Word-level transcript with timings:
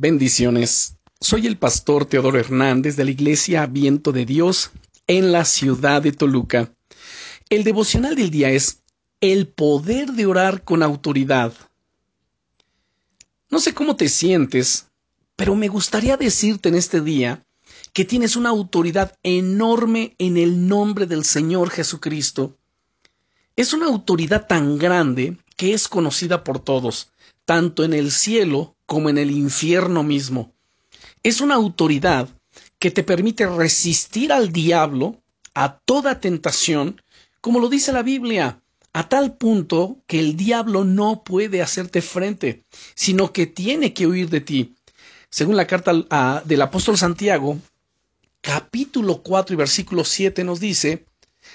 Bendiciones. 0.00 0.96
Soy 1.20 1.48
el 1.48 1.58
pastor 1.58 2.04
Teodoro 2.04 2.38
Hernández 2.38 2.94
de 2.94 3.04
la 3.04 3.10
Iglesia 3.10 3.66
Viento 3.66 4.12
de 4.12 4.24
Dios 4.24 4.70
en 5.08 5.32
la 5.32 5.44
ciudad 5.44 6.00
de 6.02 6.12
Toluca. 6.12 6.72
El 7.48 7.64
devocional 7.64 8.14
del 8.14 8.30
día 8.30 8.50
es 8.50 8.84
el 9.20 9.48
poder 9.48 10.12
de 10.12 10.26
orar 10.26 10.62
con 10.62 10.84
autoridad. 10.84 11.52
No 13.50 13.58
sé 13.58 13.74
cómo 13.74 13.96
te 13.96 14.08
sientes, 14.08 14.86
pero 15.34 15.56
me 15.56 15.66
gustaría 15.66 16.16
decirte 16.16 16.68
en 16.68 16.76
este 16.76 17.00
día 17.00 17.44
que 17.92 18.04
tienes 18.04 18.36
una 18.36 18.50
autoridad 18.50 19.16
enorme 19.24 20.14
en 20.18 20.36
el 20.36 20.68
nombre 20.68 21.06
del 21.06 21.24
Señor 21.24 21.70
Jesucristo. 21.70 22.56
Es 23.56 23.72
una 23.72 23.86
autoridad 23.86 24.46
tan 24.46 24.78
grande 24.78 25.38
que 25.56 25.74
es 25.74 25.88
conocida 25.88 26.44
por 26.44 26.60
todos, 26.60 27.10
tanto 27.44 27.82
en 27.82 27.94
el 27.94 28.12
cielo 28.12 28.76
como 28.88 29.10
en 29.10 29.18
el 29.18 29.30
infierno 29.30 30.02
mismo. 30.02 30.54
Es 31.22 31.42
una 31.42 31.56
autoridad 31.56 32.26
que 32.78 32.90
te 32.90 33.04
permite 33.04 33.46
resistir 33.46 34.32
al 34.32 34.50
diablo, 34.50 35.20
a 35.52 35.78
toda 35.80 36.20
tentación, 36.20 37.02
como 37.42 37.60
lo 37.60 37.68
dice 37.68 37.92
la 37.92 38.02
Biblia, 38.02 38.62
a 38.94 39.06
tal 39.10 39.36
punto 39.36 39.98
que 40.06 40.18
el 40.18 40.38
diablo 40.38 40.84
no 40.84 41.22
puede 41.22 41.60
hacerte 41.60 42.00
frente, 42.00 42.64
sino 42.94 43.30
que 43.30 43.46
tiene 43.46 43.92
que 43.92 44.06
huir 44.06 44.30
de 44.30 44.40
ti. 44.40 44.74
Según 45.28 45.56
la 45.56 45.66
carta 45.66 45.92
del 46.46 46.62
apóstol 46.62 46.96
Santiago, 46.96 47.58
capítulo 48.40 49.22
4 49.22 49.52
y 49.52 49.56
versículo 49.58 50.02
7 50.02 50.44
nos 50.44 50.60
dice, 50.60 51.04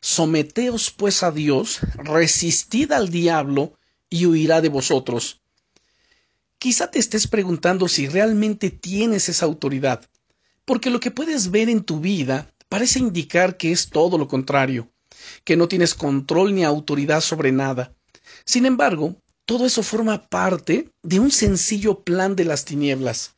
Someteos 0.00 0.90
pues 0.90 1.22
a 1.22 1.30
Dios, 1.30 1.80
resistid 1.96 2.90
al 2.92 3.10
diablo, 3.10 3.74
y 4.08 4.24
huirá 4.24 4.62
de 4.62 4.70
vosotros. 4.70 5.42
Quizá 6.58 6.90
te 6.90 6.98
estés 6.98 7.28
preguntando 7.28 7.86
si 7.86 8.08
realmente 8.08 8.70
tienes 8.70 9.28
esa 9.28 9.46
autoridad, 9.46 10.04
porque 10.64 10.90
lo 10.90 10.98
que 10.98 11.12
puedes 11.12 11.52
ver 11.52 11.68
en 11.68 11.84
tu 11.84 12.00
vida 12.00 12.52
parece 12.68 12.98
indicar 12.98 13.56
que 13.56 13.70
es 13.70 13.90
todo 13.90 14.18
lo 14.18 14.26
contrario, 14.26 14.90
que 15.44 15.56
no 15.56 15.68
tienes 15.68 15.94
control 15.94 16.54
ni 16.54 16.64
autoridad 16.64 17.20
sobre 17.20 17.52
nada. 17.52 17.94
Sin 18.44 18.66
embargo, 18.66 19.16
todo 19.44 19.66
eso 19.66 19.84
forma 19.84 20.28
parte 20.28 20.90
de 21.02 21.20
un 21.20 21.30
sencillo 21.30 22.00
plan 22.00 22.34
de 22.34 22.44
las 22.44 22.64
tinieblas, 22.64 23.36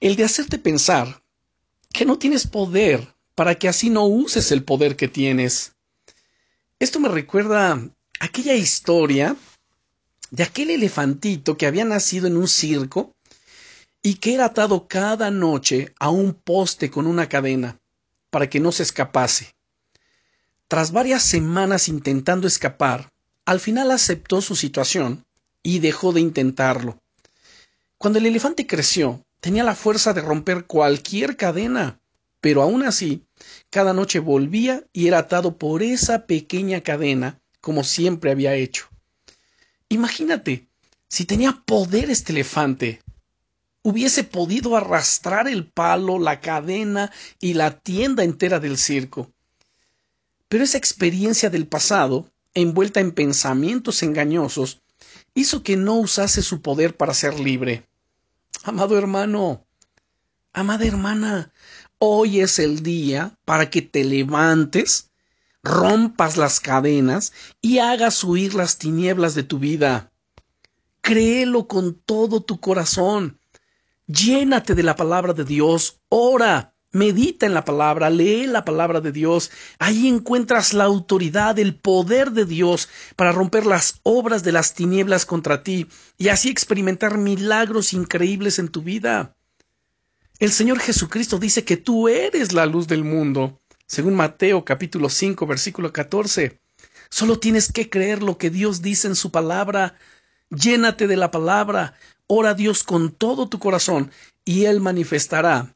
el 0.00 0.16
de 0.16 0.24
hacerte 0.24 0.58
pensar 0.58 1.22
que 1.92 2.04
no 2.04 2.18
tienes 2.18 2.46
poder 2.46 3.14
para 3.36 3.54
que 3.54 3.68
así 3.68 3.90
no 3.90 4.04
uses 4.04 4.50
el 4.50 4.64
poder 4.64 4.96
que 4.96 5.06
tienes. 5.06 5.72
Esto 6.80 6.98
me 6.98 7.08
recuerda 7.08 7.80
aquella 8.18 8.54
historia 8.54 9.36
de 10.30 10.42
aquel 10.42 10.70
elefantito 10.70 11.56
que 11.56 11.66
había 11.66 11.84
nacido 11.84 12.26
en 12.26 12.36
un 12.36 12.48
circo 12.48 13.14
y 14.02 14.14
que 14.14 14.34
era 14.34 14.46
atado 14.46 14.86
cada 14.88 15.30
noche 15.30 15.94
a 15.98 16.10
un 16.10 16.34
poste 16.34 16.90
con 16.90 17.06
una 17.06 17.28
cadena 17.28 17.78
para 18.30 18.48
que 18.48 18.60
no 18.60 18.72
se 18.72 18.82
escapase. 18.82 19.54
Tras 20.68 20.92
varias 20.92 21.22
semanas 21.22 21.88
intentando 21.88 22.46
escapar, 22.46 23.10
al 23.46 23.60
final 23.60 23.90
aceptó 23.90 24.42
su 24.42 24.54
situación 24.54 25.24
y 25.62 25.78
dejó 25.78 26.12
de 26.12 26.20
intentarlo. 26.20 27.00
Cuando 27.96 28.18
el 28.18 28.26
elefante 28.26 28.66
creció, 28.66 29.24
tenía 29.40 29.64
la 29.64 29.74
fuerza 29.74 30.12
de 30.12 30.20
romper 30.20 30.66
cualquier 30.66 31.36
cadena, 31.36 32.00
pero 32.40 32.62
aún 32.62 32.84
así, 32.84 33.24
cada 33.70 33.92
noche 33.92 34.18
volvía 34.20 34.84
y 34.92 35.08
era 35.08 35.18
atado 35.18 35.56
por 35.56 35.82
esa 35.82 36.26
pequeña 36.26 36.82
cadena 36.82 37.40
como 37.60 37.82
siempre 37.82 38.30
había 38.30 38.54
hecho. 38.54 38.87
Imagínate, 39.88 40.68
si 41.08 41.24
tenía 41.24 41.62
poder 41.64 42.10
este 42.10 42.32
elefante, 42.32 43.02
hubiese 43.82 44.22
podido 44.22 44.76
arrastrar 44.76 45.48
el 45.48 45.66
palo, 45.66 46.18
la 46.18 46.40
cadena 46.40 47.10
y 47.40 47.54
la 47.54 47.78
tienda 47.78 48.22
entera 48.22 48.60
del 48.60 48.76
circo. 48.76 49.32
Pero 50.48 50.64
esa 50.64 50.78
experiencia 50.78 51.48
del 51.48 51.66
pasado, 51.66 52.30
envuelta 52.54 53.00
en 53.00 53.12
pensamientos 53.12 54.02
engañosos, 54.02 54.82
hizo 55.34 55.62
que 55.62 55.76
no 55.76 55.94
usase 55.94 56.42
su 56.42 56.60
poder 56.60 56.96
para 56.96 57.14
ser 57.14 57.38
libre. 57.40 57.86
Amado 58.64 58.98
hermano, 58.98 59.64
amada 60.52 60.84
hermana, 60.84 61.52
hoy 61.98 62.40
es 62.40 62.58
el 62.58 62.82
día 62.82 63.38
para 63.44 63.70
que 63.70 63.80
te 63.82 64.04
levantes 64.04 65.07
rompas 65.62 66.36
las 66.36 66.60
cadenas 66.60 67.32
y 67.60 67.78
hagas 67.78 68.22
huir 68.24 68.54
las 68.54 68.78
tinieblas 68.78 69.34
de 69.34 69.42
tu 69.42 69.58
vida. 69.58 70.12
Créelo 71.00 71.68
con 71.68 71.94
todo 71.94 72.42
tu 72.42 72.60
corazón. 72.60 73.40
Llénate 74.06 74.74
de 74.74 74.82
la 74.82 74.96
palabra 74.96 75.32
de 75.32 75.44
Dios. 75.44 76.00
Ora. 76.08 76.74
Medita 76.90 77.44
en 77.44 77.52
la 77.52 77.66
palabra, 77.66 78.08
lee 78.08 78.46
la 78.46 78.64
palabra 78.64 79.02
de 79.02 79.12
Dios. 79.12 79.50
Ahí 79.78 80.08
encuentras 80.08 80.72
la 80.72 80.84
autoridad, 80.84 81.58
el 81.58 81.78
poder 81.78 82.32
de 82.32 82.46
Dios 82.46 82.88
para 83.14 83.30
romper 83.30 83.66
las 83.66 84.00
obras 84.04 84.42
de 84.42 84.52
las 84.52 84.72
tinieblas 84.72 85.26
contra 85.26 85.62
ti 85.62 85.86
y 86.16 86.28
así 86.28 86.48
experimentar 86.48 87.18
milagros 87.18 87.92
increíbles 87.92 88.58
en 88.58 88.68
tu 88.68 88.80
vida. 88.80 89.36
El 90.38 90.50
Señor 90.50 90.80
Jesucristo 90.80 91.38
dice 91.38 91.62
que 91.62 91.76
tú 91.76 92.08
eres 92.08 92.54
la 92.54 92.64
luz 92.64 92.88
del 92.88 93.04
mundo 93.04 93.60
según 93.88 94.14
Mateo 94.14 94.64
capítulo 94.64 95.08
5 95.08 95.46
versículo 95.46 95.92
14. 95.92 96.60
Solo 97.08 97.40
tienes 97.40 97.72
que 97.72 97.88
creer 97.88 98.22
lo 98.22 98.36
que 98.36 98.50
Dios 98.50 98.82
dice 98.82 99.08
en 99.08 99.16
su 99.16 99.32
palabra. 99.32 99.96
Llénate 100.50 101.06
de 101.06 101.16
la 101.16 101.30
palabra, 101.30 101.94
ora 102.26 102.50
a 102.50 102.54
Dios 102.54 102.84
con 102.84 103.10
todo 103.10 103.48
tu 103.48 103.58
corazón 103.58 104.12
y 104.44 104.66
Él 104.66 104.80
manifestará 104.80 105.74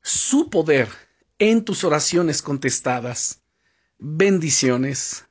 su 0.00 0.48
poder 0.48 0.88
en 1.38 1.64
tus 1.64 1.82
oraciones 1.82 2.40
contestadas. 2.40 3.42
Bendiciones. 3.98 5.24